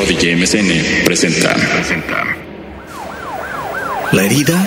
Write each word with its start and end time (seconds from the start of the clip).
Prodigy 0.00 0.34
MSN 0.34 1.04
presenta. 1.04 1.54
La 4.12 4.24
herida. 4.24 4.66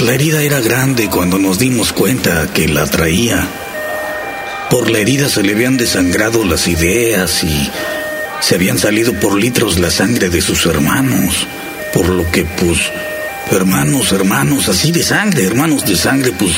La 0.00 0.14
herida 0.14 0.42
era 0.42 0.58
grande 0.60 1.08
cuando 1.08 1.38
nos 1.38 1.60
dimos 1.60 1.92
cuenta 1.92 2.48
que 2.52 2.66
la 2.66 2.86
traía. 2.86 3.46
Por 4.68 4.90
la 4.90 4.98
herida 4.98 5.28
se 5.28 5.44
le 5.44 5.52
habían 5.52 5.76
desangrado 5.76 6.44
las 6.44 6.66
ideas 6.66 7.44
y 7.44 7.70
se 8.40 8.56
habían 8.56 8.78
salido 8.78 9.12
por 9.12 9.38
litros 9.38 9.78
la 9.78 9.92
sangre 9.92 10.28
de 10.28 10.40
sus 10.40 10.66
hermanos. 10.66 11.46
Por 11.94 12.08
lo 12.08 12.28
que, 12.32 12.44
pues, 12.44 12.80
hermanos, 13.52 14.10
hermanos, 14.10 14.68
así 14.68 14.90
de 14.90 15.04
sangre, 15.04 15.44
hermanos 15.44 15.86
de 15.86 15.94
sangre, 15.94 16.32
pues, 16.32 16.54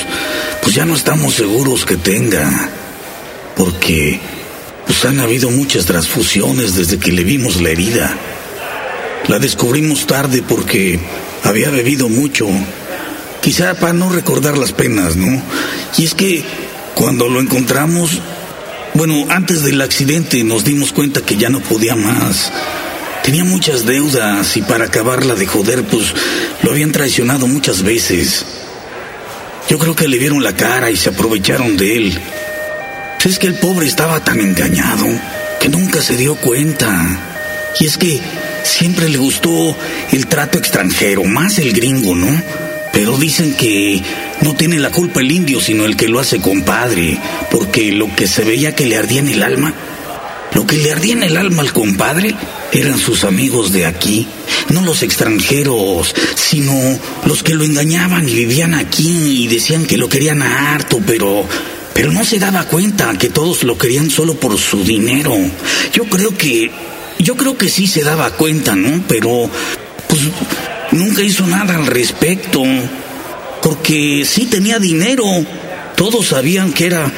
pues 0.62 0.74
ya 0.74 0.86
no 0.86 0.94
estamos 0.94 1.34
seguros 1.34 1.84
que 1.84 1.98
tenga. 1.98 2.50
Porque, 3.56 4.18
pues 4.92 5.06
han 5.06 5.20
habido 5.20 5.50
muchas 5.50 5.86
transfusiones 5.86 6.76
desde 6.76 6.98
que 6.98 7.12
le 7.12 7.24
vimos 7.24 7.62
la 7.62 7.70
herida. 7.70 8.14
La 9.26 9.38
descubrimos 9.38 10.06
tarde 10.06 10.42
porque 10.46 11.00
había 11.44 11.70
bebido 11.70 12.10
mucho. 12.10 12.46
Quizá 13.40 13.72
para 13.72 13.94
no 13.94 14.10
recordar 14.10 14.58
las 14.58 14.72
penas, 14.72 15.16
¿no? 15.16 15.42
Y 15.96 16.04
es 16.04 16.14
que 16.14 16.44
cuando 16.94 17.30
lo 17.30 17.40
encontramos, 17.40 18.20
bueno, 18.92 19.14
antes 19.30 19.62
del 19.62 19.80
accidente 19.80 20.44
nos 20.44 20.62
dimos 20.62 20.92
cuenta 20.92 21.22
que 21.22 21.38
ya 21.38 21.48
no 21.48 21.60
podía 21.60 21.96
más. 21.96 22.52
Tenía 23.24 23.44
muchas 23.44 23.86
deudas 23.86 24.58
y 24.58 24.60
para 24.60 24.84
acabarla 24.84 25.34
de 25.34 25.46
joder, 25.46 25.84
pues 25.84 26.08
lo 26.62 26.70
habían 26.70 26.92
traicionado 26.92 27.46
muchas 27.46 27.82
veces. 27.82 28.44
Yo 29.70 29.78
creo 29.78 29.96
que 29.96 30.06
le 30.06 30.18
vieron 30.18 30.44
la 30.44 30.54
cara 30.54 30.90
y 30.90 30.96
se 30.96 31.08
aprovecharon 31.08 31.78
de 31.78 31.96
él. 31.96 32.20
Es 33.24 33.38
que 33.38 33.46
el 33.46 33.54
pobre 33.54 33.86
estaba 33.86 34.18
tan 34.24 34.40
engañado 34.40 35.06
que 35.60 35.68
nunca 35.68 36.02
se 36.02 36.16
dio 36.16 36.34
cuenta. 36.34 36.90
Y 37.78 37.86
es 37.86 37.96
que 37.96 38.20
siempre 38.64 39.08
le 39.08 39.16
gustó 39.16 39.76
el 40.10 40.26
trato 40.26 40.58
extranjero, 40.58 41.22
más 41.22 41.58
el 41.58 41.72
gringo, 41.72 42.16
¿no? 42.16 42.42
Pero 42.92 43.16
dicen 43.16 43.54
que 43.54 44.02
no 44.40 44.54
tiene 44.54 44.80
la 44.80 44.90
culpa 44.90 45.20
el 45.20 45.30
indio, 45.30 45.60
sino 45.60 45.84
el 45.84 45.96
que 45.96 46.08
lo 46.08 46.18
hace 46.18 46.40
compadre, 46.40 47.16
porque 47.48 47.92
lo 47.92 48.12
que 48.14 48.26
se 48.26 48.42
veía 48.42 48.74
que 48.74 48.86
le 48.86 48.96
ardía 48.96 49.20
en 49.20 49.28
el 49.28 49.44
alma, 49.44 49.72
lo 50.52 50.66
que 50.66 50.78
le 50.78 50.90
ardía 50.90 51.12
en 51.12 51.22
el 51.22 51.36
alma 51.36 51.62
al 51.62 51.72
compadre 51.72 52.34
eran 52.72 52.98
sus 52.98 53.22
amigos 53.22 53.72
de 53.72 53.86
aquí, 53.86 54.26
no 54.70 54.82
los 54.82 55.04
extranjeros, 55.04 56.12
sino 56.34 56.98
los 57.24 57.44
que 57.44 57.54
lo 57.54 57.62
engañaban 57.62 58.28
y 58.28 58.34
vivían 58.34 58.74
aquí 58.74 59.44
y 59.44 59.46
decían 59.46 59.86
que 59.86 59.96
lo 59.96 60.08
querían 60.08 60.42
a 60.42 60.74
harto, 60.74 61.00
pero 61.06 61.46
pero 61.94 62.12
no 62.12 62.24
se 62.24 62.38
daba 62.38 62.64
cuenta 62.64 63.16
que 63.18 63.28
todos 63.28 63.64
lo 63.64 63.78
querían 63.78 64.10
solo 64.10 64.34
por 64.34 64.58
su 64.58 64.82
dinero. 64.84 65.34
Yo 65.92 66.04
creo 66.04 66.36
que 66.36 66.70
yo 67.18 67.36
creo 67.36 67.56
que 67.56 67.68
sí 67.68 67.86
se 67.86 68.02
daba 68.02 68.30
cuenta, 68.32 68.74
¿no? 68.74 69.02
Pero 69.06 69.48
pues 70.08 70.22
nunca 70.92 71.22
hizo 71.22 71.46
nada 71.46 71.76
al 71.76 71.86
respecto. 71.86 72.62
Porque 73.62 74.24
sí 74.26 74.46
tenía 74.46 74.78
dinero. 74.78 75.24
Todos 75.96 76.28
sabían 76.28 76.72
que 76.72 76.86
era 76.86 77.12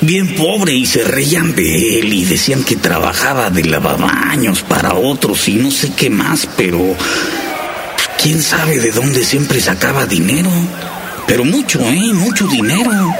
bien 0.00 0.34
pobre 0.36 0.72
y 0.74 0.86
se 0.86 1.04
reían 1.04 1.54
de 1.54 1.98
él 1.98 2.12
y 2.12 2.24
decían 2.24 2.64
que 2.64 2.76
trabajaba 2.76 3.50
de 3.50 3.64
lavabaños 3.64 4.62
para 4.62 4.94
otros 4.94 5.48
y 5.48 5.54
no 5.54 5.70
sé 5.70 5.92
qué 5.96 6.10
más, 6.10 6.48
pero 6.56 6.96
quién 8.22 8.42
sabe 8.42 8.78
de 8.78 8.92
dónde 8.92 9.24
siempre 9.24 9.60
sacaba 9.60 10.06
dinero. 10.06 10.50
Pero 11.26 11.44
mucho, 11.44 11.80
¿eh? 11.80 12.12
Mucho 12.14 12.46
dinero. 12.46 13.14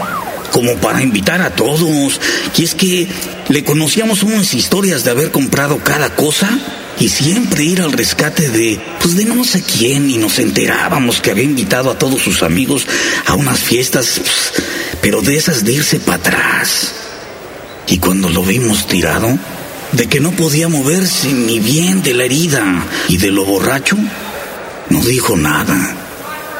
Como 0.52 0.76
para 0.76 1.02
invitar 1.02 1.42
a 1.42 1.54
todos. 1.54 2.20
Y 2.56 2.64
es 2.64 2.74
que 2.74 3.08
le 3.48 3.64
conocíamos 3.64 4.22
unas 4.22 4.54
historias 4.54 5.04
de 5.04 5.10
haber 5.10 5.30
comprado 5.30 5.78
cada 5.78 6.14
cosa 6.14 6.48
y 6.98 7.08
siempre 7.08 7.64
ir 7.64 7.82
al 7.82 7.92
rescate 7.92 8.48
de, 8.48 8.80
pues 9.00 9.16
de 9.16 9.24
no 9.24 9.44
sé 9.44 9.62
quién, 9.62 10.10
y 10.10 10.16
nos 10.16 10.38
enterábamos 10.38 11.20
que 11.20 11.30
había 11.30 11.44
invitado 11.44 11.90
a 11.90 11.98
todos 11.98 12.22
sus 12.22 12.42
amigos 12.42 12.86
a 13.26 13.34
unas 13.34 13.58
fiestas, 13.58 14.20
pues, 14.20 14.64
pero 15.02 15.20
de 15.20 15.36
esas 15.36 15.64
de 15.64 15.74
irse 15.74 16.00
para 16.00 16.18
atrás. 16.18 16.92
Y 17.88 17.98
cuando 17.98 18.28
lo 18.28 18.42
vimos 18.42 18.86
tirado, 18.86 19.38
de 19.92 20.06
que 20.08 20.20
no 20.20 20.32
podía 20.32 20.68
moverse 20.68 21.32
ni 21.32 21.60
bien 21.60 22.02
de 22.02 22.14
la 22.14 22.24
herida 22.24 22.84
y 23.08 23.18
de 23.18 23.30
lo 23.30 23.44
borracho, 23.44 23.96
no 24.88 25.00
dijo 25.00 25.36
nada, 25.36 25.94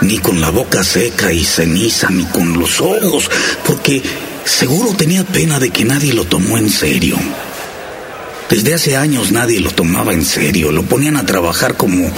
ni 0.00 0.18
con 0.18 0.40
la 0.40 0.50
boca 0.50 0.84
seca 0.84 1.32
y 1.32 1.44
ceniza, 1.44 2.10
ni 2.10 2.24
con 2.24 2.58
los 2.58 2.80
ojos, 2.80 3.30
porque 3.64 4.02
seguro 4.44 4.94
tenía 4.94 5.24
pena 5.24 5.58
de 5.58 5.70
que 5.70 5.84
nadie 5.84 6.12
lo 6.12 6.24
tomó 6.24 6.58
en 6.58 6.70
serio. 6.70 7.16
Desde 8.48 8.74
hace 8.74 8.96
años 8.96 9.32
nadie 9.32 9.58
lo 9.58 9.72
tomaba 9.72 10.12
en 10.12 10.24
serio, 10.24 10.70
lo 10.70 10.84
ponían 10.84 11.16
a 11.16 11.26
trabajar 11.26 11.76
como, 11.76 12.08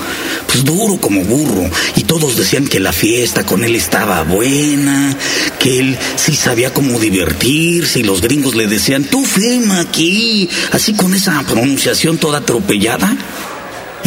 pues 0.47 0.62
duro 0.62 1.00
como 1.00 1.25
burro, 1.25 1.71
y 1.97 2.05
todos 2.05 2.37
decían 2.37 2.66
que 2.66 2.81
la 2.81 2.93
fiesta 2.93 3.47
con 3.47 3.65
él 3.65 3.75
estaba 3.75 4.22
buena, 4.25 5.16
que 5.59 5.78
él 5.78 5.99
sí 6.16 6.37
sabía 6.37 6.75
cómo 6.75 6.99
divertirse, 7.00 8.00
y 8.00 8.03
los 8.03 8.21
gringos 8.21 8.55
le 8.55 8.66
decían, 8.66 9.05
tú 9.05 9.25
firma 9.25 9.81
aquí, 9.81 10.50
así 10.71 10.93
con 10.93 11.15
esa 11.15 11.43
pronunciación 11.45 12.19
toda 12.19 12.41
atropellada, 12.41 13.16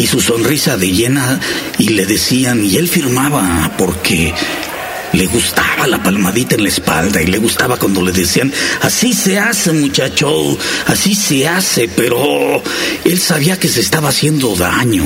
y 0.02 0.08
su 0.08 0.20
sonrisa 0.20 0.78
de 0.78 0.90
llena, 0.90 1.40
y 1.78 1.90
le 1.90 2.08
decían, 2.08 2.66
y 2.66 2.78
él 2.78 2.90
firmaba 2.90 3.72
porque 3.78 4.34
le 5.14 5.28
gustaba 5.28 5.86
la 5.86 6.02
palmadita 6.02 6.56
en 6.56 6.64
la 6.64 6.70
espalda 6.70 7.22
y 7.22 7.28
le 7.28 7.38
gustaba 7.38 7.78
cuando 7.78 8.02
le 8.02 8.12
decían, 8.12 8.52
así 8.82 9.14
se 9.14 9.38
hace 9.38 9.72
muchacho, 9.74 10.58
así 10.88 11.14
se 11.14 11.48
hace, 11.48 11.88
pero 11.88 12.64
él 13.06 13.20
sabía 13.20 13.60
que 13.60 13.68
se 13.68 13.82
estaba 13.82 14.10
haciendo 14.10 14.56
daño. 14.56 15.06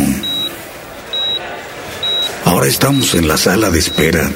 Ahora 2.45 2.67
estamos 2.67 3.15
en 3.15 3.27
la 3.27 3.35
sala 3.35 3.71
de 3.71 3.79
espera. 3.79 4.31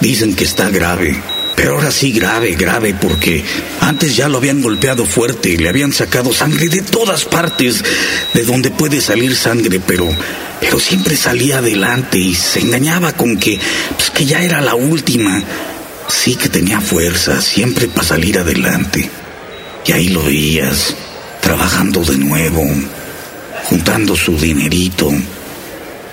Dicen 0.00 0.34
que 0.34 0.44
está 0.44 0.68
grave, 0.68 1.18
pero 1.58 1.74
ahora 1.74 1.90
sí 1.90 2.12
grave, 2.12 2.54
grave, 2.54 2.94
porque 2.94 3.44
antes 3.80 4.14
ya 4.14 4.28
lo 4.28 4.38
habían 4.38 4.62
golpeado 4.62 5.04
fuerte 5.04 5.58
le 5.58 5.68
habían 5.68 5.92
sacado 5.92 6.32
sangre 6.32 6.68
de 6.68 6.82
todas 6.82 7.24
partes, 7.24 7.82
de 8.32 8.44
donde 8.44 8.70
puede 8.70 9.00
salir 9.00 9.34
sangre, 9.34 9.80
pero 9.84 10.08
pero 10.60 10.78
siempre 10.78 11.16
salía 11.16 11.58
adelante 11.58 12.16
y 12.16 12.32
se 12.36 12.60
engañaba 12.60 13.12
con 13.12 13.38
que, 13.38 13.58
pues, 13.96 14.10
que 14.10 14.24
ya 14.24 14.40
era 14.40 14.60
la 14.60 14.76
última. 14.76 15.42
Sí 16.08 16.36
que 16.36 16.48
tenía 16.48 16.80
fuerza, 16.80 17.42
siempre 17.42 17.88
para 17.88 18.06
salir 18.06 18.38
adelante. 18.38 19.10
Y 19.84 19.92
ahí 19.92 20.08
lo 20.10 20.22
veías, 20.22 20.94
trabajando 21.40 22.04
de 22.04 22.18
nuevo, 22.18 22.64
juntando 23.64 24.14
su 24.14 24.38
dinerito. 24.38 25.12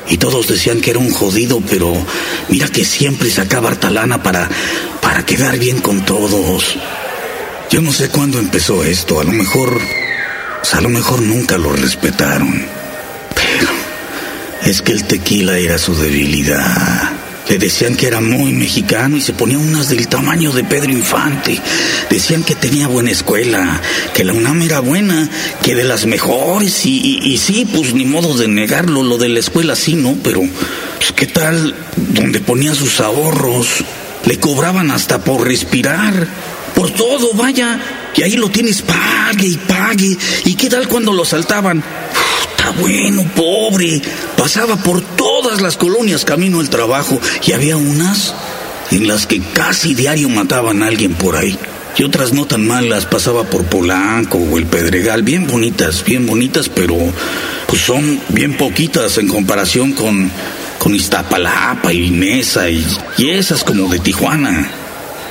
Y 0.10 0.18
todos 0.18 0.48
decían 0.48 0.82
que 0.82 0.92
era 0.92 1.00
un 1.00 1.12
jodido, 1.12 1.62
pero 1.62 1.94
mira 2.50 2.68
que 2.68 2.86
siempre 2.86 3.30
sacaba 3.30 3.70
harta 3.70 3.90
lana 3.90 4.22
para, 4.22 4.50
para 5.02 5.26
quedar 5.26 5.58
bien 5.58 5.80
con 5.80 6.06
todos. 6.06 6.76
Yo 7.72 7.82
no 7.82 7.92
sé 7.92 8.10
cuándo 8.10 8.40
empezó 8.40 8.84
esto, 8.84 9.20
a 9.20 9.24
lo 9.24 9.32
mejor, 9.32 9.80
a 10.72 10.82
lo 10.82 10.90
mejor 10.90 11.22
nunca 11.22 11.58
lo 11.58 11.74
respetaron. 11.74 12.66
Es 14.64 14.82
que 14.82 14.92
el 14.92 15.06
tequila 15.06 15.58
era 15.58 15.78
su 15.78 15.96
debilidad. 15.96 17.25
Le 17.50 17.60
decían 17.60 17.96
que 17.96 18.08
era 18.08 18.22
muy 18.22 18.54
mexicano 18.54 19.18
y 19.18 19.22
se 19.22 19.34
ponía 19.34 19.60
unas 19.60 19.90
del 19.90 20.08
tamaño 20.08 20.52
de 20.52 20.64
Pedro 20.64 20.92
Infante. 20.92 21.60
Decían 22.10 22.44
que 22.44 22.56
tenía 22.56 22.88
buena 22.88 23.12
escuela, 23.12 23.82
que 24.14 24.24
la 24.24 24.34
UNAM 24.34 24.64
era 24.64 24.80
buena, 24.80 25.30
que 25.62 25.76
de 25.76 25.84
las 25.84 26.08
mejores. 26.08 26.86
Y, 26.86 27.38
sí, 27.38 27.68
pues 27.72 27.94
ni 27.94 28.06
modo 28.06 28.36
de 28.36 28.48
negarlo, 28.48 29.04
lo 29.04 29.18
de 29.18 29.30
la 29.30 29.40
escuela 29.40 29.76
sí, 29.76 29.94
¿no? 29.94 30.18
Pero, 30.24 30.42
pues, 30.98 31.12
¿qué 31.12 31.28
tal 31.28 31.76
donde 31.96 32.40
ponía 32.40 32.74
sus 32.74 33.00
ahorros? 33.00 33.68
Le 34.26 34.40
cobraban 34.40 34.90
hasta 34.90 35.24
por 35.24 35.48
respirar, 35.48 36.28
por 36.74 36.90
todo, 36.92 37.34
vaya. 37.36 37.80
Y 38.16 38.24
ahí 38.24 38.38
lo 38.38 38.50
tienes, 38.50 38.82
pague 38.82 39.48
y 39.48 39.58
pague. 39.58 40.18
¿Y 40.46 40.56
qué 40.56 40.68
tal 40.68 40.88
cuando 40.88 41.14
lo 41.14 41.24
saltaban? 41.24 41.84
Bueno, 42.72 43.26
pobre. 43.36 44.02
Pasaba 44.38 44.76
por 44.78 45.02
todas 45.02 45.62
las 45.62 45.78
colonias 45.78 46.26
camino 46.26 46.60
al 46.60 46.70
trabajo 46.70 47.20
y 47.46 47.52
había 47.52 47.78
unas 47.78 48.34
en 48.92 49.08
las 49.08 49.26
que 49.26 49.42
casi 49.42 49.94
diario 49.94 50.30
mataban 50.30 50.84
a 50.84 50.88
alguien 50.88 51.14
por 51.14 51.36
ahí. 51.36 51.58
Y 51.98 52.04
otras 52.04 52.34
no 52.34 52.46
tan 52.46 52.68
malas, 52.68 53.06
pasaba 53.06 53.46
por 53.46 53.64
Polanco 53.66 54.38
o 54.38 54.58
el 54.58 54.66
Pedregal, 54.66 55.24
bien 55.24 55.48
bonitas, 55.48 56.04
bien 56.04 56.26
bonitas, 56.26 56.68
pero 56.68 56.98
pues 57.68 57.82
son 57.82 58.20
bien 58.30 58.58
poquitas 58.58 59.18
en 59.18 59.30
comparación 59.30 59.94
con, 59.94 60.30
con 60.78 60.94
Iztapalapa 60.94 61.94
y 61.94 62.12
Mesa 62.12 62.70
y, 62.70 62.86
y 63.18 63.30
esas 63.30 63.64
como 63.64 63.88
de 63.88 64.00
Tijuana 64.00 64.85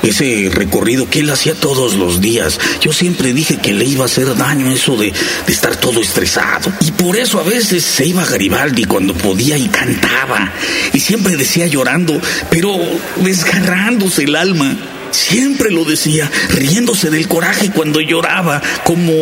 ese 0.08 0.50
recorrido 0.52 1.08
que 1.08 1.20
él 1.20 1.30
hacía 1.30 1.54
todos 1.54 1.94
los 1.94 2.20
días. 2.20 2.58
Yo 2.80 2.92
siempre 2.92 3.32
dije 3.32 3.58
que 3.58 3.72
le 3.72 3.84
iba 3.84 4.04
a 4.04 4.06
hacer 4.06 4.36
daño 4.36 4.70
eso 4.70 4.96
de, 4.96 5.12
estar 5.48 5.76
todo 5.76 6.00
estresado. 6.00 6.72
Y 6.80 6.92
por 6.92 7.16
eso 7.16 7.40
a 7.40 7.42
veces 7.42 7.84
se 7.84 8.06
iba 8.06 8.22
a 8.22 8.26
Garibaldi 8.26 8.84
cuando 8.84 9.14
podía 9.14 9.56
y 9.56 9.68
cantaba. 9.68 10.52
Y 10.92 11.00
siempre 11.00 11.36
decía 11.36 11.66
llorando, 11.66 12.20
pero 12.50 12.76
desgarrándose 13.16 14.24
el 14.24 14.36
alma. 14.36 14.76
Siempre 15.10 15.70
lo 15.70 15.84
decía, 15.84 16.28
riéndose 16.50 17.08
del 17.08 17.28
coraje 17.28 17.70
cuando 17.70 18.00
lloraba, 18.00 18.60
como, 18.82 19.12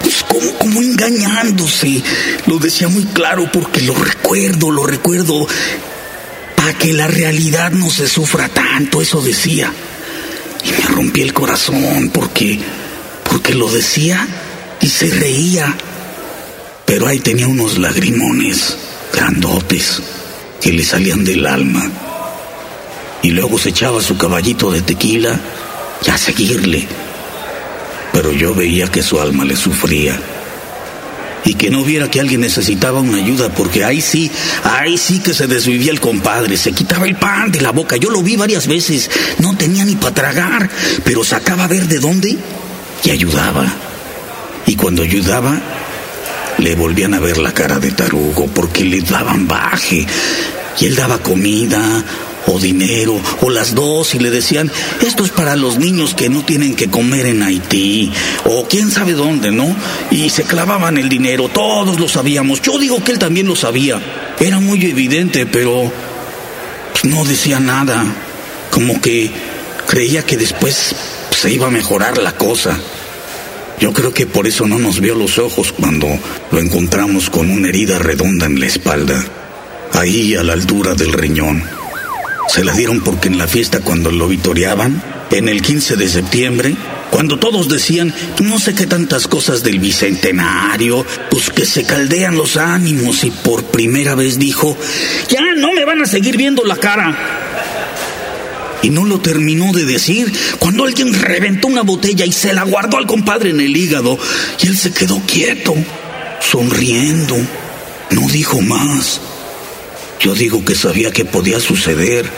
pues, 0.00 0.22
como, 0.28 0.52
como 0.58 0.82
engañándose. 0.82 2.02
Lo 2.46 2.58
decía 2.58 2.88
muy 2.88 3.04
claro 3.04 3.50
porque 3.50 3.80
lo 3.80 3.94
recuerdo, 3.94 4.70
lo 4.70 4.86
recuerdo. 4.86 5.46
Para 6.56 6.74
que 6.74 6.92
la 6.92 7.06
realidad 7.06 7.72
no 7.72 7.88
se 7.88 8.06
sufra 8.06 8.50
tanto, 8.50 9.00
eso 9.00 9.22
decía. 9.22 9.72
Me 10.70 10.94
rompí 10.94 11.22
el 11.22 11.32
corazón 11.32 12.10
porque, 12.12 12.58
porque 13.28 13.54
lo 13.54 13.70
decía 13.70 14.26
y 14.80 14.88
se 14.88 15.10
reía. 15.10 15.74
Pero 16.86 17.06
ahí 17.06 17.20
tenía 17.20 17.46
unos 17.46 17.78
lagrimones 17.78 18.76
grandotes 19.12 20.02
que 20.60 20.72
le 20.72 20.84
salían 20.84 21.24
del 21.24 21.46
alma. 21.46 21.90
Y 23.22 23.30
luego 23.30 23.58
se 23.58 23.70
echaba 23.70 24.00
su 24.02 24.16
caballito 24.16 24.70
de 24.70 24.82
tequila 24.82 25.38
y 26.06 26.10
a 26.10 26.18
seguirle. 26.18 26.86
Pero 28.12 28.32
yo 28.32 28.54
veía 28.54 28.88
que 28.88 29.02
su 29.02 29.20
alma 29.20 29.44
le 29.44 29.56
sufría. 29.56 30.18
Y 31.44 31.54
que 31.54 31.70
no 31.70 31.84
viera 31.84 32.10
que 32.10 32.20
alguien 32.20 32.42
necesitaba 32.42 33.00
una 33.00 33.18
ayuda, 33.18 33.48
porque 33.48 33.84
ahí 33.84 34.00
sí, 34.00 34.30
ahí 34.64 34.98
sí 34.98 35.20
que 35.20 35.32
se 35.32 35.46
desvivía 35.46 35.90
el 35.90 36.00
compadre, 36.00 36.56
se 36.56 36.72
quitaba 36.72 37.06
el 37.06 37.16
pan 37.16 37.50
de 37.50 37.60
la 37.60 37.70
boca. 37.72 37.96
Yo 37.96 38.10
lo 38.10 38.22
vi 38.22 38.36
varias 38.36 38.66
veces, 38.66 39.10
no 39.38 39.56
tenía 39.56 39.84
ni 39.84 39.96
para 39.96 40.14
tragar, 40.14 40.70
pero 41.04 41.24
sacaba 41.24 41.64
a 41.64 41.68
ver 41.68 41.86
de 41.86 41.98
dónde 41.98 42.36
y 43.04 43.10
ayudaba. 43.10 43.66
Y 44.66 44.76
cuando 44.76 45.02
ayudaba, 45.02 45.58
le 46.58 46.74
volvían 46.74 47.14
a 47.14 47.20
ver 47.20 47.38
la 47.38 47.52
cara 47.52 47.78
de 47.78 47.90
tarugo 47.92 48.46
porque 48.48 48.84
le 48.84 49.00
daban 49.00 49.48
baje. 49.48 50.06
Y 50.78 50.86
él 50.86 50.94
daba 50.94 51.18
comida 51.18 52.04
o 52.46 52.58
dinero 52.58 53.20
o 53.40 53.50
las 53.50 53.74
dos 53.74 54.14
y 54.14 54.18
le 54.18 54.30
decían, 54.30 54.70
esto 55.00 55.24
es 55.24 55.30
para 55.30 55.56
los 55.56 55.78
niños 55.78 56.14
que 56.14 56.28
no 56.28 56.44
tienen 56.44 56.74
que 56.74 56.90
comer 56.90 57.26
en 57.26 57.42
Haití 57.42 58.12
o 58.44 58.66
quién 58.68 58.90
sabe 58.90 59.12
dónde, 59.12 59.50
¿no? 59.50 59.74
Y 60.10 60.30
se 60.30 60.44
clavaban 60.44 60.98
el 60.98 61.08
dinero, 61.08 61.48
todos 61.48 61.98
lo 62.00 62.08
sabíamos. 62.08 62.62
Yo 62.62 62.78
digo 62.78 63.02
que 63.02 63.12
él 63.12 63.18
también 63.18 63.46
lo 63.46 63.56
sabía. 63.56 64.00
Era 64.38 64.58
muy 64.60 64.84
evidente, 64.84 65.46
pero 65.46 65.92
pues, 66.92 67.04
no 67.04 67.24
decía 67.24 67.60
nada. 67.60 68.04
Como 68.70 69.00
que 69.00 69.30
creía 69.86 70.24
que 70.24 70.36
después 70.36 70.94
se 71.36 71.50
iba 71.50 71.66
a 71.66 71.70
mejorar 71.70 72.18
la 72.18 72.32
cosa. 72.32 72.78
Yo 73.80 73.92
creo 73.92 74.12
que 74.12 74.26
por 74.26 74.46
eso 74.46 74.66
no 74.66 74.78
nos 74.78 75.00
vio 75.00 75.14
los 75.14 75.38
ojos 75.38 75.72
cuando 75.72 76.06
lo 76.50 76.60
encontramos 76.60 77.30
con 77.30 77.50
una 77.50 77.68
herida 77.68 77.98
redonda 77.98 78.46
en 78.46 78.60
la 78.60 78.66
espalda, 78.66 79.24
ahí 79.94 80.34
a 80.34 80.42
la 80.42 80.52
altura 80.52 80.94
del 80.94 81.14
riñón. 81.14 81.79
Se 82.50 82.64
la 82.64 82.72
dieron 82.74 83.00
porque 83.02 83.28
en 83.28 83.38
la 83.38 83.46
fiesta 83.46 83.78
cuando 83.78 84.10
lo 84.10 84.26
vitoreaban, 84.26 85.00
en 85.30 85.48
el 85.48 85.62
15 85.62 85.94
de 85.94 86.08
septiembre, 86.08 86.74
cuando 87.12 87.38
todos 87.38 87.68
decían 87.68 88.12
no 88.42 88.58
sé 88.58 88.74
qué 88.74 88.88
tantas 88.88 89.28
cosas 89.28 89.62
del 89.62 89.78
bicentenario, 89.78 91.06
pues 91.30 91.50
que 91.50 91.64
se 91.64 91.84
caldean 91.84 92.36
los 92.36 92.56
ánimos 92.56 93.22
y 93.22 93.30
por 93.30 93.62
primera 93.66 94.16
vez 94.16 94.40
dijo, 94.40 94.76
ya 95.28 95.42
no 95.58 95.72
me 95.72 95.84
van 95.84 96.02
a 96.02 96.06
seguir 96.06 96.36
viendo 96.36 96.64
la 96.64 96.74
cara. 96.74 97.16
Y 98.82 98.90
no 98.90 99.04
lo 99.04 99.20
terminó 99.20 99.72
de 99.72 99.84
decir 99.84 100.32
cuando 100.58 100.84
alguien 100.84 101.14
reventó 101.14 101.68
una 101.68 101.82
botella 101.82 102.26
y 102.26 102.32
se 102.32 102.52
la 102.52 102.64
guardó 102.64 102.98
al 102.98 103.06
compadre 103.06 103.50
en 103.50 103.60
el 103.60 103.76
hígado. 103.76 104.18
Y 104.60 104.66
él 104.66 104.76
se 104.76 104.92
quedó 104.92 105.22
quieto, 105.24 105.76
sonriendo. 106.40 107.36
No 108.10 108.28
dijo 108.28 108.60
más. 108.60 109.20
Yo 110.20 110.34
digo 110.34 110.64
que 110.64 110.74
sabía 110.74 111.10
que 111.10 111.24
podía 111.24 111.58
suceder, 111.60 112.28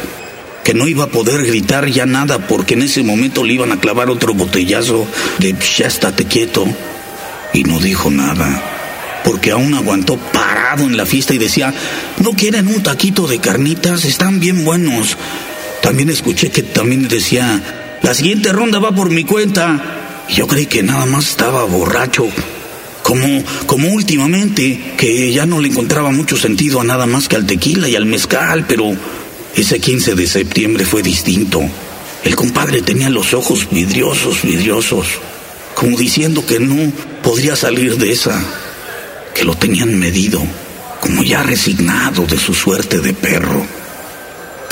que 0.63 0.73
no 0.73 0.87
iba 0.87 1.05
a 1.05 1.09
poder 1.09 1.45
gritar 1.45 1.89
ya 1.89 2.07
nada 2.07 2.47
porque 2.47 2.75
en 2.75 2.83
ese 2.83 3.03
momento 3.03 3.43
le 3.43 3.55
iban 3.55 3.73
a 3.73 3.81
clavar 3.81 4.09
otro 4.09 4.35
botellazo 4.35 5.07
de 5.39 5.57
ya 5.77 5.89
estate 5.89 6.27
quieto. 6.27 6.65
Y 7.53 7.65
no 7.65 7.81
dijo 7.81 8.09
nada, 8.09 8.63
porque 9.25 9.51
aún 9.51 9.75
aguantó 9.75 10.17
parado 10.17 10.85
en 10.85 10.97
la 10.97 11.07
fiesta 11.07 11.35
y 11.35 11.39
decía, 11.39 11.75
¿no 12.19 12.31
quieren 12.31 12.69
un 12.69 12.83
taquito 12.85 13.27
de 13.27 13.41
carnitas? 13.41 14.05
Están 14.05 14.39
bien 14.39 14.65
buenos. 14.65 15.17
También 15.83 16.09
escuché 16.09 16.51
que 16.51 16.63
también 16.63 17.09
decía, 17.09 17.61
la 18.03 18.15
siguiente 18.15 18.53
ronda 18.53 18.79
va 18.79 18.95
por 18.95 19.11
mi 19.11 19.25
cuenta. 19.25 20.25
Y 20.29 20.35
yo 20.35 20.47
creí 20.47 20.67
que 20.67 20.85
nada 20.85 21.05
más 21.07 21.31
estaba 21.31 21.65
borracho. 21.65 22.29
Como, 23.03 23.43
como 23.67 23.89
últimamente, 23.89 24.95
que 24.97 25.33
ya 25.33 25.45
no 25.45 25.61
le 25.61 25.69
encontraba 25.69 26.11
mucho 26.11 26.37
sentido 26.37 26.81
a 26.81 26.85
nada 26.85 27.07
más 27.07 27.29
que 27.29 27.37
al 27.37 27.47
tequila 27.47 27.89
y 27.89 27.97
al 27.97 28.07
mezcal, 28.07 28.65
pero 28.67 28.93
ese 29.57 29.81
15 29.81 30.15
de 30.15 30.27
septiembre 30.27 30.85
fue 30.87 31.03
distinto. 31.03 31.61
El 32.25 32.37
compadre 32.37 32.83
tenía 32.83 33.11
los 33.11 33.35
ojos 33.35 33.69
vidriosos, 33.71 34.43
vidriosos, 34.43 35.07
como 35.75 35.97
diciendo 35.97 36.47
que 36.47 36.61
no 36.61 36.93
podría 37.23 37.57
salir 37.57 37.97
de 37.99 38.13
esa, 38.13 38.41
que 39.35 39.45
lo 39.45 39.57
tenían 39.57 39.99
medido, 39.99 40.41
como 41.01 41.25
ya 41.25 41.43
resignado 41.43 42.25
de 42.27 42.39
su 42.39 42.55
suerte 42.55 43.01
de 43.01 43.13
perro 43.13 43.67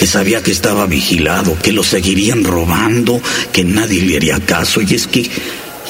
que 0.01 0.07
sabía 0.07 0.43
que 0.43 0.51
estaba 0.51 0.87
vigilado, 0.87 1.59
que 1.59 1.75
lo 1.75 1.85
seguirían 1.85 2.43
robando, 2.43 3.21
que 3.53 3.65
nadie 3.65 4.01
le 4.01 4.17
haría 4.17 4.41
caso. 4.41 4.81
Y 4.81 4.95
es 4.95 5.07
que, 5.07 5.31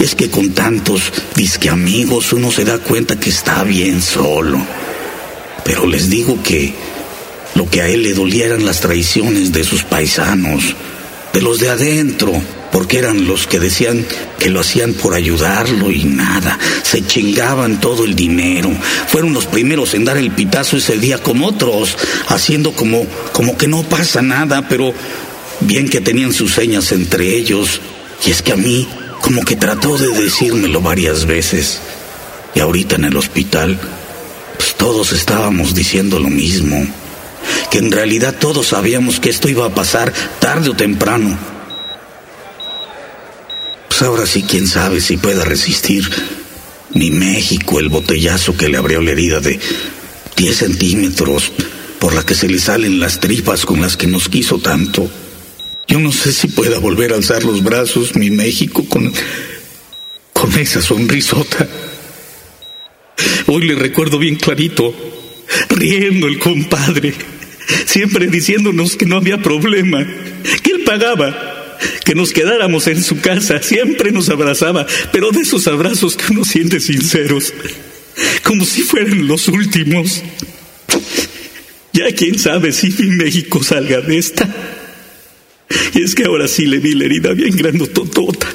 es 0.01 0.15
que 0.15 0.31
con 0.31 0.51
tantos 0.51 1.13
disque 1.37 1.69
amigos 1.69 2.33
uno 2.33 2.51
se 2.51 2.65
da 2.65 2.79
cuenta 2.79 3.21
que 3.21 3.31
está 3.31 3.63
bien 3.65 4.03
solo. 4.03 4.59
Pero 5.65 5.87
les 5.87 6.09
digo 6.09 6.43
que 6.43 6.75
lo 7.55 7.69
que 7.69 7.83
a 7.83 7.89
él 7.89 8.03
le 8.03 8.15
dolía 8.15 8.47
eran 8.47 8.65
las 8.65 8.81
traiciones 8.81 9.53
de 9.53 9.63
sus 9.63 9.85
paisanos, 9.85 10.75
de 11.33 11.43
los 11.43 11.61
de 11.61 11.69
adentro, 11.69 12.33
porque 12.73 12.99
eran 12.99 13.27
los 13.27 13.47
que 13.47 13.61
decían 13.61 14.07
que 14.39 14.49
lo 14.49 14.61
hacían 14.61 14.95
por 14.95 15.15
ayudarlo 15.15 15.91
y 15.91 16.05
nada, 16.05 16.59
se 16.83 17.05
chingaban 17.07 17.81
todo 17.81 18.05
el 18.05 18.15
dinero. 18.15 18.71
Fueron 19.09 19.33
los 19.33 19.47
primeros 19.47 19.95
en 19.95 20.05
dar 20.05 20.17
el 20.17 20.31
pitazo 20.31 20.77
ese 20.77 20.97
día 20.99 21.19
con 21.19 21.43
otros, 21.43 21.97
haciendo 22.29 22.73
como, 22.73 23.07
como 23.33 23.59
que 23.59 23.69
no 23.69 23.83
pasa 23.83 24.23
nada, 24.23 24.67
pero 24.69 24.95
bien 25.61 25.89
que 25.89 26.01
tenían 26.01 26.33
sus 26.33 26.55
señas 26.55 26.93
entre 26.93 27.35
ellos. 27.35 27.81
Y 28.27 28.31
es 28.31 28.43
que 28.43 28.53
a 28.53 28.57
mí, 28.57 28.87
como 29.31 29.45
que 29.45 29.55
trató 29.55 29.97
de 29.97 30.09
decírmelo 30.09 30.81
varias 30.81 31.25
veces. 31.25 31.79
Y 32.53 32.59
ahorita 32.59 32.97
en 32.97 33.05
el 33.05 33.17
hospital, 33.17 33.79
pues 34.57 34.75
todos 34.75 35.13
estábamos 35.13 35.73
diciendo 35.73 36.19
lo 36.19 36.29
mismo. 36.29 36.85
Que 37.71 37.79
en 37.79 37.93
realidad 37.93 38.35
todos 38.41 38.67
sabíamos 38.67 39.21
que 39.21 39.31
esto 39.31 39.49
iba 39.49 39.65
a 39.67 39.73
pasar 39.73 40.13
tarde 40.41 40.71
o 40.71 40.75
temprano 40.75 41.39
pues 44.01 44.09
ahora 44.09 44.27
sí, 44.27 44.43
quién 44.43 44.67
sabe 44.67 45.01
si 45.01 45.17
pueda 45.17 45.45
resistir 45.45 46.11
ni 46.95 47.11
México 47.11 47.79
el 47.79 47.91
botellazo 47.91 48.57
que 48.57 48.69
le 48.69 48.79
abrió 48.79 49.01
la 49.01 49.11
herida 49.11 49.41
de 49.41 49.61
10 50.37 50.57
centímetros 50.57 51.53
por 52.01 52.15
la 52.15 52.25
que 52.25 52.35
se 52.35 52.49
le 52.49 52.59
salen 52.59 52.99
las 52.99 53.21
tripas 53.21 53.67
con 53.67 53.81
las 53.81 53.97
que 53.97 54.07
nos 54.07 54.29
quiso 54.29 54.59
tanto. 54.59 55.09
Yo 55.91 55.99
no 55.99 56.13
sé 56.13 56.33
si 56.33 56.47
pueda 56.47 56.79
volver 56.79 57.13
a 57.13 57.17
alzar 57.17 57.43
los 57.43 57.65
brazos 57.65 58.15
mi 58.15 58.31
México 58.31 58.85
con, 58.89 59.13
con 60.33 60.57
esa 60.57 60.81
sonrisota. 60.81 61.69
Hoy 63.49 63.67
le 63.67 63.75
recuerdo 63.75 64.21
bien 64.21 64.37
clarito, 64.37 64.95
riendo 65.69 66.29
el 66.29 66.39
compadre, 66.39 67.13
siempre 67.87 68.29
diciéndonos 68.29 68.95
que 68.95 69.05
no 69.05 69.17
había 69.17 69.43
problema, 69.43 70.07
que 70.63 70.71
él 70.71 70.85
pagaba 70.85 71.79
que 72.05 72.15
nos 72.15 72.33
quedáramos 72.33 72.87
en 72.87 73.03
su 73.03 73.21
casa, 73.21 73.61
siempre 73.61 74.13
nos 74.13 74.29
abrazaba, 74.29 74.87
pero 75.11 75.33
de 75.33 75.41
esos 75.41 75.67
abrazos 75.67 76.15
que 76.15 76.33
uno 76.33 76.45
siente 76.45 76.79
sinceros, 76.79 77.53
como 78.45 78.65
si 78.65 78.83
fueran 78.83 79.27
los 79.27 79.49
últimos. 79.49 80.23
Ya 81.93 82.15
quién 82.15 82.39
sabe 82.39 82.71
si 82.71 82.91
mi 82.91 83.17
México 83.17 83.65
salga 83.65 84.01
de 84.01 84.19
esta. 84.19 84.79
Y 85.95 86.03
es 86.03 86.15
que 86.15 86.25
ahora 86.25 86.49
sí 86.49 86.67
le 86.67 86.79
vi 86.79 86.95
la 86.95 87.05
herida 87.05 87.33
bien 87.33 87.57
grandototota. 87.57 88.49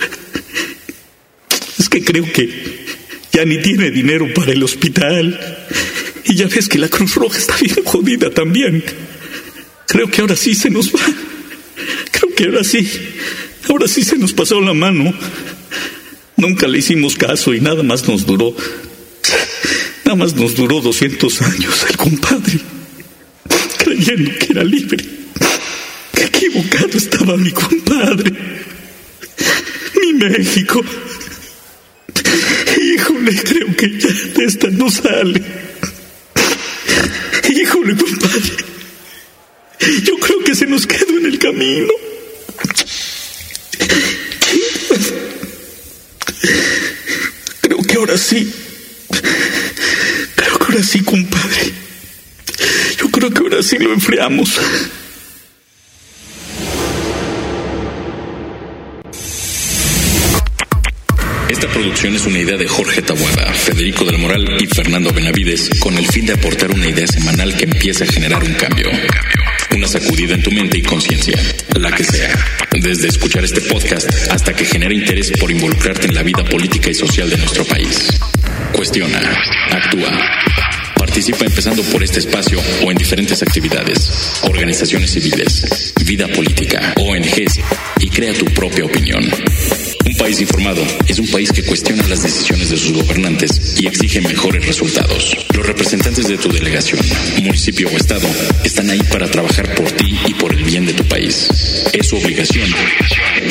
Es 1.78 1.90
que 1.90 2.04
creo 2.04 2.32
que 2.32 2.86
ya 3.32 3.46
ni 3.46 3.62
tiene 3.62 3.92
dinero 3.92 4.28
para 4.34 4.52
el 4.52 4.64
hospital. 4.64 5.68
Y 6.26 6.36
ya 6.36 6.48
ves 6.48 6.68
que 6.68 6.80
la 6.80 6.90
Cruz 6.90 7.16
Roja 7.16 7.38
está 7.38 7.56
bien 7.58 7.84
jodida 7.84 8.30
también. 8.30 8.84
Creo 9.88 10.10
que 10.10 10.22
ahora 10.22 10.36
sí 10.36 10.56
se 10.56 10.70
nos 10.70 10.94
va. 10.94 11.00
Creo 12.12 12.34
que 12.36 12.46
ahora 12.46 12.64
sí 12.64 12.90
Ahora 13.70 13.88
sí 13.88 14.04
se 14.04 14.18
nos 14.18 14.34
pasó 14.34 14.62
la 14.62 14.74
mano. 14.74 15.14
Nunca 16.38 16.68
le 16.68 16.80
hicimos 16.80 17.16
caso 17.16 17.54
y 17.54 17.62
nada 17.62 17.84
más 17.84 18.08
nos 18.08 18.26
duró. 18.26 18.56
Nada 20.04 20.16
más 20.16 20.36
nos 20.36 20.56
duró 20.56 20.82
200 20.82 21.42
años 21.42 21.86
el 21.90 21.98
compadre. 21.98 22.60
Creyendo 23.78 24.32
que 24.38 24.48
era 24.52 24.64
libre. 24.64 25.04
Qué 26.16 26.24
equivocado 26.24 26.98
estaba 26.98 27.38
mi 27.38 27.52
compadre. 27.52 28.32
Mi 30.02 30.14
México. 30.14 30.84
Híjole, 32.82 33.36
creo 33.44 33.76
que 33.76 34.00
ya 34.00 34.10
de 34.10 34.46
esta 34.46 34.70
no 34.70 34.90
sale. 34.90 35.42
Híjole, 37.50 37.96
compadre. 37.96 38.54
Yo 40.04 40.18
creo 40.18 40.40
que 40.44 40.56
se 40.56 40.66
nos 40.66 40.88
quedó 40.88 41.18
en 41.18 41.26
el 41.26 41.40
camino. 41.40 41.94
Creo 47.62 47.82
que 47.82 47.96
ahora 47.96 48.18
sí. 48.18 48.52
Creo 50.36 50.60
que 50.60 50.66
ahora 50.66 50.84
sí, 50.84 51.00
compadre. 51.02 51.74
Yo 53.00 53.10
creo 53.12 53.32
que 53.32 53.40
ahora 53.40 53.64
sí 53.64 53.78
lo 53.78 53.94
enfriamos. 53.94 54.60
Esta 61.66 61.80
producción 61.80 62.16
es 62.16 62.26
una 62.28 62.38
idea 62.38 62.58
de 62.58 62.68
Jorge 62.68 63.02
Tabuada, 63.02 63.52
Federico 63.52 64.06
del 64.06 64.20
Moral 64.20 64.56
y 64.62 64.68
Fernando 64.68 65.12
Benavides, 65.12 65.72
con 65.80 65.98
el 65.98 66.06
fin 66.06 66.28
de 66.28 66.34
aportar 66.34 66.70
una 66.70 66.88
idea 66.88 67.08
semanal 67.08 67.58
que 67.58 67.64
empiece 67.64 68.04
a 68.04 68.08
generar 68.08 68.44
un 68.44 68.54
cambio. 68.54 68.92
Una 69.76 69.88
sacudida 69.88 70.36
en 70.36 70.44
tu 70.44 70.52
mente 70.52 70.78
y 70.78 70.84
conciencia, 70.84 71.36
la 71.76 71.92
que 71.92 72.04
sea. 72.04 72.30
Desde 72.72 73.08
escuchar 73.08 73.44
este 73.44 73.62
podcast 73.62 74.08
hasta 74.30 74.54
que 74.54 74.64
genere 74.64 74.94
interés 74.94 75.32
por 75.40 75.50
involucrarte 75.50 76.06
en 76.06 76.14
la 76.14 76.22
vida 76.22 76.44
política 76.44 76.92
y 76.92 76.94
social 76.94 77.32
de 77.32 77.38
nuestro 77.38 77.66
país. 77.66 78.10
Cuestiona, 78.72 79.20
actúa. 79.72 80.12
Participa 80.96 81.46
empezando 81.46 81.82
por 81.86 82.04
este 82.04 82.20
espacio 82.20 82.62
o 82.84 82.92
en 82.92 82.98
diferentes 82.98 83.42
actividades, 83.42 84.40
organizaciones 84.44 85.10
civiles, 85.10 85.94
vida 86.06 86.28
política, 86.28 86.94
ONGs 86.98 87.60
y 88.02 88.10
crea 88.10 88.34
tu 88.34 88.46
propia 88.54 88.86
opinión. 88.86 89.24
Un 90.16 90.20
país 90.20 90.40
informado 90.40 90.82
es 91.10 91.20
un 91.20 91.28
país 91.28 91.52
que 91.52 91.62
cuestiona 91.62 92.08
las 92.08 92.24
decisiones 92.24 92.70
de 92.70 92.78
sus 92.78 92.94
gobernantes 92.94 93.76
y 93.78 93.86
exige 93.86 94.22
mejores 94.22 94.66
resultados. 94.66 95.36
Los 95.54 95.66
representantes 95.66 96.30
de 96.30 96.38
tu 96.38 96.50
delegación, 96.50 97.02
municipio 97.44 97.90
o 97.90 97.98
estado 97.98 98.26
están 98.64 98.90
ahí 98.90 99.02
para 99.12 99.30
trabajar 99.30 99.76
por 99.76 99.92
ti 99.92 100.18
y 100.26 100.34
por 100.36 100.54
el 100.54 100.64
bien 100.64 100.86
de 100.86 100.94
tu 100.94 101.04
país. 101.04 101.50
Es 101.92 102.08
su 102.08 102.16
obligación 102.16 102.66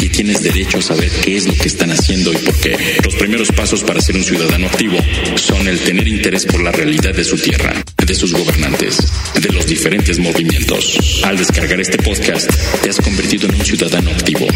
y 0.00 0.08
tienes 0.08 0.42
derecho 0.42 0.78
a 0.78 0.82
saber 0.82 1.10
qué 1.22 1.36
es 1.36 1.46
lo 1.46 1.54
que 1.54 1.68
están 1.68 1.90
haciendo 1.90 2.32
y 2.32 2.36
por 2.38 2.58
qué. 2.58 2.78
Los 3.04 3.14
primeros 3.16 3.52
pasos 3.52 3.84
para 3.84 4.00
ser 4.00 4.16
un 4.16 4.24
ciudadano 4.24 4.66
activo 4.66 4.96
son 5.36 5.68
el 5.68 5.78
tener 5.80 6.08
interés 6.08 6.46
por 6.46 6.62
la 6.62 6.72
realidad 6.72 7.14
de 7.14 7.24
su 7.24 7.36
tierra, 7.36 7.74
de 8.06 8.14
sus 8.14 8.32
gobernantes, 8.32 8.96
de 9.38 9.52
los 9.52 9.66
diferentes 9.66 10.18
movimientos. 10.18 11.20
Al 11.24 11.36
descargar 11.36 11.78
este 11.78 11.98
podcast, 11.98 12.50
te 12.82 12.88
has 12.88 12.96
convertido 13.02 13.48
en 13.48 13.54
un 13.54 13.64
ciudadano 13.66 14.10
activo. 14.12 14.46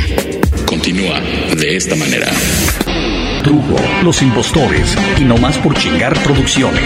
Continúa 0.88 1.21
de 1.54 1.76
esta 1.76 1.95
manera. 1.97 2.28
Trujo, 3.45 3.76
Los 4.02 4.23
Impostores 4.23 4.97
y 5.21 5.25
No 5.25 5.37
Más 5.37 5.59
por 5.59 5.75
Chingar 5.75 6.14
Producciones. 6.23 6.83